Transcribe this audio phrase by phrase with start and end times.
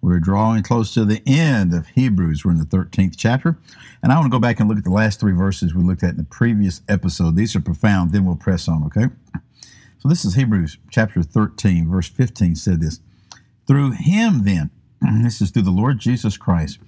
[0.00, 2.44] We're drawing close to the end of Hebrews.
[2.44, 3.58] We're in the 13th chapter.
[4.02, 6.02] And I want to go back and look at the last three verses we looked
[6.02, 7.36] at in the previous episode.
[7.36, 9.06] These are profound, then we'll press on, okay?
[9.98, 13.00] So this is Hebrews chapter 13, verse 15 said this
[13.66, 14.70] Through him, then,
[15.22, 16.78] this is through the Lord Jesus Christ,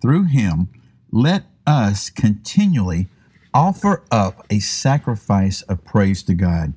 [0.00, 0.68] through him,
[1.10, 3.08] let us continually
[3.52, 6.74] offer up a sacrifice of praise to God.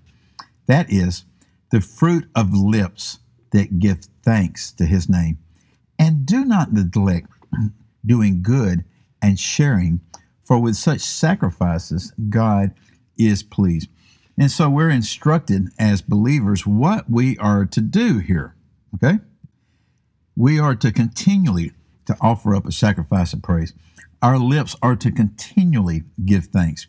[0.67, 1.25] That is
[1.69, 3.19] the fruit of lips
[3.51, 5.37] that give thanks to his name.
[6.01, 7.27] And do not neglect
[8.03, 8.85] doing good
[9.21, 10.01] and sharing,
[10.43, 12.73] for with such sacrifices, God
[13.19, 13.87] is pleased.
[14.35, 18.55] And so we're instructed as believers what we are to do here.
[18.95, 19.19] Okay?
[20.35, 21.73] We are to continually
[22.07, 23.73] to offer up a sacrifice of praise.
[24.23, 26.87] Our lips are to continually give thanks.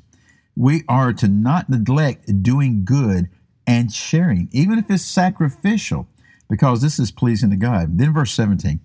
[0.56, 3.28] We are to not neglect doing good
[3.66, 6.08] and sharing, even if it's sacrificial
[6.48, 7.98] because this is pleasing to God.
[7.98, 8.80] Then, verse 17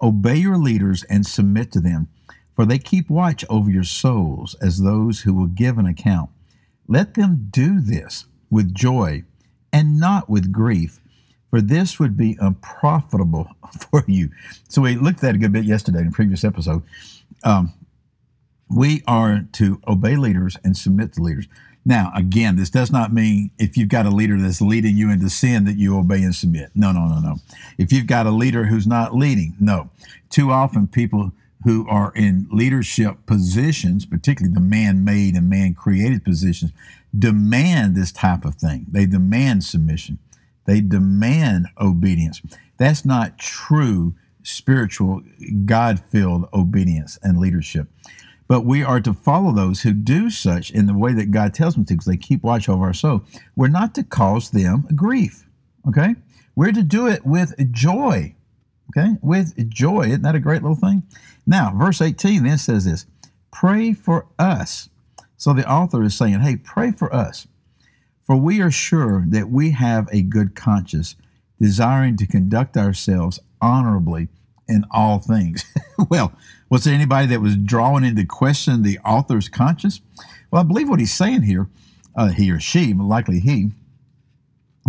[0.00, 2.08] Obey your leaders and submit to them,
[2.54, 6.30] for they keep watch over your souls as those who will give an account.
[6.88, 9.24] Let them do this with joy
[9.72, 11.00] and not with grief,
[11.50, 13.48] for this would be unprofitable
[13.90, 14.30] for you.
[14.68, 16.82] So, we looked at that a good bit yesterday in a previous episode.
[17.44, 17.72] Um,
[18.74, 21.46] we are to obey leaders and submit to leaders.
[21.84, 25.28] Now, again, this does not mean if you've got a leader that's leading you into
[25.28, 26.70] sin that you obey and submit.
[26.74, 27.36] No, no, no, no.
[27.76, 29.90] If you've got a leader who's not leading, no.
[30.30, 31.32] Too often, people
[31.64, 36.72] who are in leadership positions, particularly the man made and man created positions,
[37.16, 38.86] demand this type of thing.
[38.90, 40.18] They demand submission,
[40.66, 42.40] they demand obedience.
[42.78, 45.22] That's not true spiritual,
[45.64, 47.88] God filled obedience and leadership.
[48.48, 51.74] But we are to follow those who do such in the way that God tells
[51.74, 53.24] them to, because they keep watch over our soul.
[53.56, 55.46] We're not to cause them grief.
[55.88, 56.16] Okay?
[56.54, 58.34] We're to do it with joy.
[58.90, 59.16] Okay?
[59.22, 60.08] With joy.
[60.08, 61.02] Isn't that a great little thing?
[61.46, 63.06] Now, verse 18 then says this
[63.50, 64.88] Pray for us.
[65.36, 67.46] So the author is saying, Hey, pray for us.
[68.24, 71.16] For we are sure that we have a good conscience,
[71.60, 74.28] desiring to conduct ourselves honorably
[74.72, 75.64] in all things.
[76.10, 76.32] well,
[76.70, 80.00] was there anybody that was drawing into question the author's conscience?
[80.50, 81.68] Well, I believe what he's saying here,
[82.16, 83.70] uh, he or she, likely he,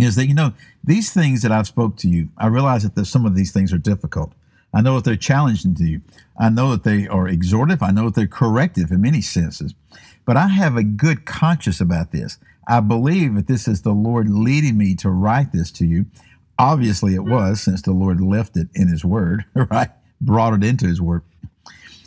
[0.00, 0.52] is that you know
[0.82, 2.28] these things that I've spoke to you.
[2.36, 4.32] I realize that some of these things are difficult.
[4.72, 6.00] I know that they're challenging to you.
[6.36, 7.82] I know that they are exhortive.
[7.82, 9.72] I know that they're corrective in many senses.
[10.24, 12.38] But I have a good conscience about this.
[12.66, 16.06] I believe that this is the Lord leading me to write this to you.
[16.58, 19.90] Obviously, it was since the Lord left it in His Word, right?
[20.20, 21.22] Brought it into His Word.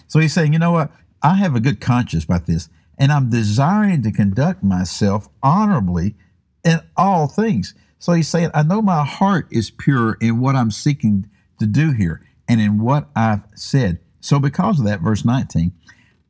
[0.07, 0.91] So he's saying, you know what?
[1.21, 6.15] I have a good conscience about this, and I'm desiring to conduct myself honorably
[6.63, 7.73] in all things.
[7.99, 11.29] So he's saying, I know my heart is pure in what I'm seeking
[11.59, 13.99] to do here and in what I've said.
[14.19, 15.71] So, because of that, verse 19,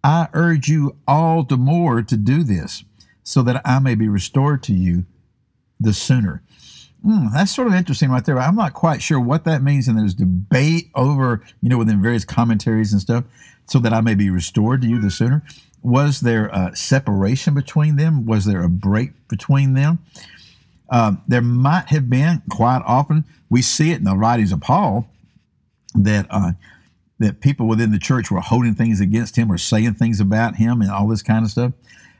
[0.03, 2.83] I urge you all the more to do this
[3.23, 5.05] so that I may be restored to you
[5.79, 6.43] the sooner.
[7.05, 8.39] Mm, that's sort of interesting right there.
[8.39, 12.25] I'm not quite sure what that means, and there's debate over, you know, within various
[12.25, 13.23] commentaries and stuff,
[13.67, 15.43] so that I may be restored to you the sooner.
[15.83, 18.25] Was there a separation between them?
[18.25, 19.99] Was there a break between them?
[20.89, 23.25] Um, there might have been quite often.
[23.49, 25.07] We see it in the writings of Paul
[25.93, 26.53] that uh,
[27.19, 30.81] that people within the church were holding things against him or saying things about him
[30.81, 31.73] and all this kind of stuff.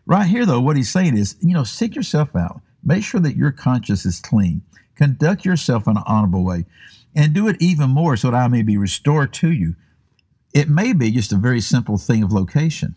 [0.06, 2.62] Right here, though, what he's saying is, you know, seek yourself out.
[2.88, 4.62] Make sure that your conscience is clean.
[4.96, 6.66] Conduct yourself in an honorable way
[7.14, 9.76] and do it even more so that I may be restored to you.
[10.54, 12.96] It may be just a very simple thing of location.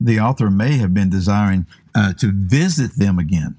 [0.00, 3.56] The author may have been desiring uh, to visit them again.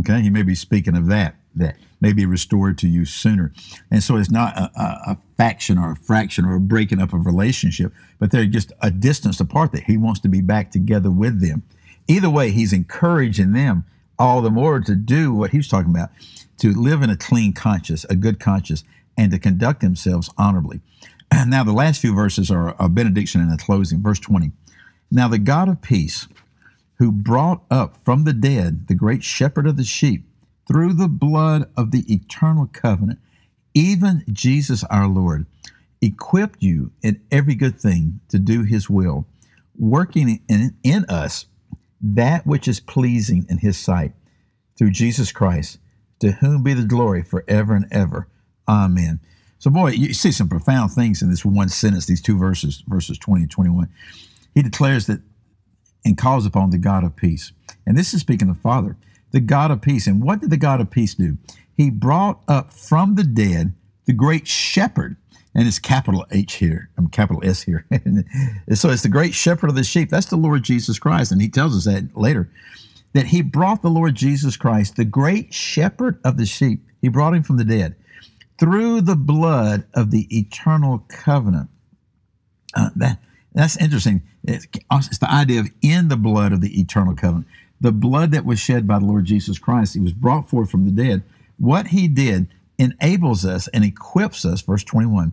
[0.00, 3.52] Okay, he may be speaking of that, that may be restored to you sooner.
[3.92, 7.12] And so it's not a, a, a faction or a fraction or a breaking up
[7.12, 11.12] of relationship, but they're just a distance apart that he wants to be back together
[11.12, 11.62] with them.
[12.08, 13.84] Either way, he's encouraging them
[14.18, 16.10] all the more to do what he was talking about,
[16.58, 18.84] to live in a clean conscience, a good conscience,
[19.16, 20.80] and to conduct themselves honorably.
[21.46, 24.00] Now, the last few verses are a benediction and a closing.
[24.00, 24.52] Verse 20.
[25.10, 26.28] Now, the God of peace,
[26.98, 30.24] who brought up from the dead the great shepherd of the sheep
[30.66, 33.18] through the blood of the eternal covenant,
[33.74, 35.46] even Jesus our Lord,
[36.00, 39.26] equipped you in every good thing to do his will,
[39.76, 41.46] working in, in us
[42.00, 44.12] that which is pleasing in his sight
[44.76, 45.78] through Jesus Christ,
[46.20, 48.28] to whom be the glory forever and ever.
[48.68, 49.20] Amen.
[49.58, 53.18] So, boy, you see some profound things in this one sentence, these two verses, verses
[53.18, 53.88] 20 and 21.
[54.54, 55.20] He declares that
[56.04, 57.52] and calls upon the God of peace.
[57.86, 58.96] And this is speaking of Father,
[59.30, 60.06] the God of peace.
[60.06, 61.38] And what did the God of peace do?
[61.76, 63.72] He brought up from the dead
[64.06, 65.16] the great shepherd
[65.54, 67.86] and it's capital H here, I'm capital S here.
[68.74, 70.10] so it's the great shepherd of the sheep.
[70.10, 71.30] That's the Lord Jesus Christ.
[71.30, 72.48] And he tells us that later
[73.12, 77.34] that he brought the Lord Jesus Christ, the great shepherd of the sheep, he brought
[77.34, 77.94] him from the dead
[78.58, 81.70] through the blood of the eternal covenant.
[82.74, 83.18] Uh, that
[83.52, 84.22] That's interesting.
[84.42, 87.46] It's, it's the idea of in the blood of the eternal covenant.
[87.80, 90.84] The blood that was shed by the Lord Jesus Christ, he was brought forth from
[90.84, 91.22] the dead.
[91.58, 92.48] What he did
[92.78, 95.32] enables us and equips us, verse 21,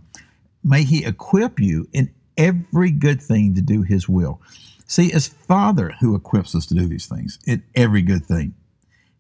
[0.64, 4.42] may he equip you in every good thing to do his will.
[4.88, 8.54] See, it's Father who equips us to do these things in every good thing.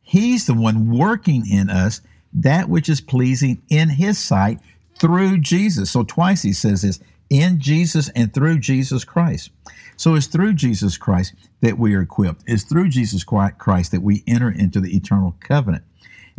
[0.01, 2.01] He's the one working in us
[2.33, 4.59] that which is pleasing in his sight
[5.00, 5.89] through Jesus.
[5.91, 9.51] So twice he says this in Jesus and through Jesus Christ.
[9.95, 12.44] So it's through Jesus Christ that we are equipped.
[12.45, 15.83] It's through Jesus Christ that we enter into the eternal covenant.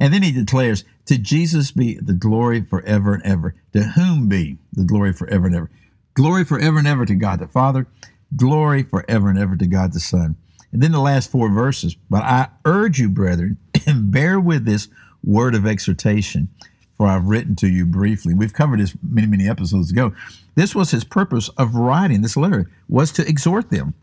[0.02, 3.54] And then he declares, To Jesus be the glory forever and ever.
[3.72, 5.70] To whom be the glory forever and ever?
[6.14, 7.86] Glory forever and ever to God the Father.
[8.34, 10.34] Glory forever and ever to God the Son.
[10.72, 11.94] And then the last four verses.
[12.10, 14.88] But I urge you, brethren, and bear with this
[15.22, 16.48] word of exhortation,
[16.96, 18.34] for I've written to you briefly.
[18.34, 20.16] We've covered this many, many episodes ago.
[20.56, 23.94] This was his purpose of writing this letter, was to exhort them.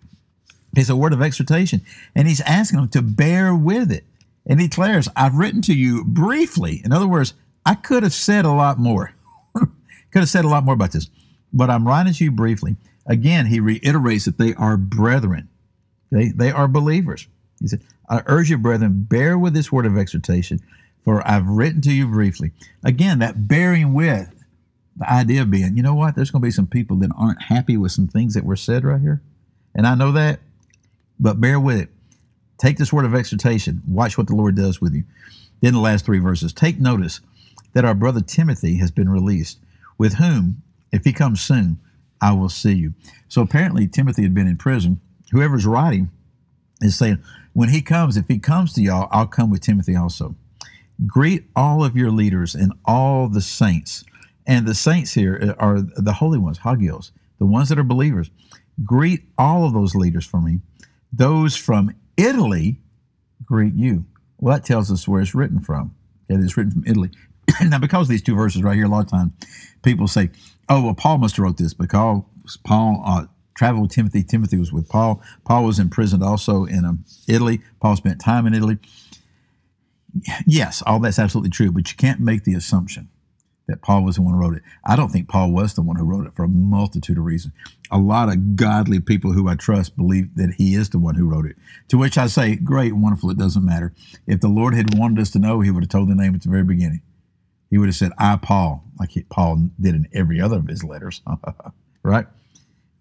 [0.78, 1.82] It's a word of exhortation.
[2.16, 4.06] And he's asking them to bear with it
[4.50, 6.82] and he declares, I've written to you briefly.
[6.84, 7.36] In other words,
[7.66, 9.14] I could have said a lot more.
[9.54, 9.70] could
[10.14, 11.08] have said a lot more about this,
[11.54, 12.76] but I'm writing to you briefly.
[13.06, 15.50] Again, he reiterates that they are brethren.
[16.12, 17.28] They, they are believers.
[17.62, 20.60] He said, I urge you, brethren, bear with this word of exhortation,
[21.06, 22.52] for I've written to you briefly.
[22.84, 24.34] Again, that bearing with,
[24.98, 26.16] the idea of being, you know what?
[26.16, 28.84] There's going to be some people that aren't happy with some things that were said
[28.84, 29.22] right here.
[29.76, 30.40] And I know that,
[31.20, 31.90] but bear with it.
[32.60, 33.82] Take this word of exhortation.
[33.88, 35.04] Watch what the Lord does with you.
[35.62, 36.54] Then the last three verses.
[36.54, 37.22] Take notice
[37.74, 39.60] that our brother Timothy has been released,
[39.98, 40.62] with whom,
[40.92, 41.80] if he comes soon,
[42.22, 42.94] I will see you.
[43.28, 45.00] So apparently, Timothy had been in prison.
[45.32, 46.10] Whoever's writing
[46.82, 47.24] is saying,
[47.54, 50.36] when he comes, if he comes to y'all, I'll come with Timothy also.
[51.08, 54.04] Greet all of your leaders and all the saints.
[54.46, 58.32] And the saints here are the holy ones, hagios, the ones that are believers.
[58.84, 60.60] Greet all of those leaders for me.
[61.14, 62.80] Those from Italy
[63.46, 64.06] greet you.
[64.38, 65.96] Well, that tells us where it's written from.
[66.28, 67.12] It's written from Italy.
[67.66, 69.32] now, because these two verses right here, a lot of times
[69.84, 70.30] people say,
[70.68, 72.22] oh, well, Paul must have wrote this because
[72.64, 73.26] Paul uh,
[73.56, 74.24] traveled with Timothy.
[74.24, 75.22] Timothy was with Paul.
[75.46, 77.62] Paul was imprisoned also in um, Italy.
[77.80, 78.78] Paul spent time in Italy.
[80.46, 83.10] Yes, all that's absolutely true, but you can't make the assumption
[83.70, 84.64] that Paul was the one who wrote it.
[84.84, 87.54] I don't think Paul was the one who wrote it for a multitude of reasons.
[87.92, 91.30] A lot of godly people who I trust believe that he is the one who
[91.30, 91.56] wrote it.
[91.90, 93.94] To which I say, great, wonderful, it doesn't matter.
[94.26, 96.42] If the Lord had wanted us to know, he would have told the name at
[96.42, 97.02] the very beginning.
[97.70, 101.22] He would have said, I, Paul, like Paul did in every other of his letters.
[102.04, 102.26] right?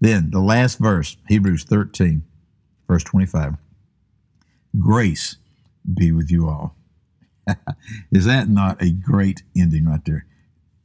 [0.00, 2.22] Then the last verse, Hebrews 13,
[2.86, 3.54] verse 25.
[4.78, 5.36] Grace
[5.94, 6.76] be with you all.
[8.12, 10.26] is that not a great ending right there?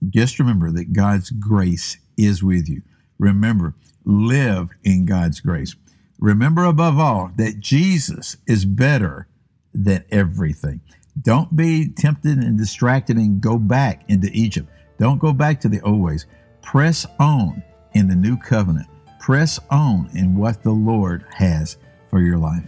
[0.10, 2.82] Just remember that God's grace is with you.
[3.20, 3.74] Remember,
[4.06, 5.76] live in God's grace.
[6.20, 9.28] Remember above all that Jesus is better
[9.74, 10.82] than everything.
[11.22, 14.70] Don't be tempted and distracted and go back into Egypt.
[15.00, 16.26] Don't go back to the old ways.
[16.62, 18.88] Press on in the new covenant.
[19.20, 21.78] Press on in what the Lord has
[22.10, 22.64] for your life.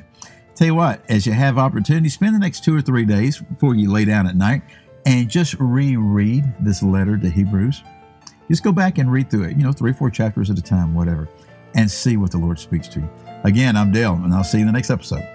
[0.56, 3.76] Tell you what, as you have opportunity, spend the next two or three days before
[3.76, 4.64] you lay down at night
[5.06, 7.84] and just reread this letter to Hebrews.
[8.50, 10.94] Just go back and read through it, you know, three, four chapters at a time,
[10.94, 11.30] whatever,
[11.74, 13.10] and see what the Lord speaks to you.
[13.44, 15.35] Again, I'm Dale, and I'll see you in the next episode.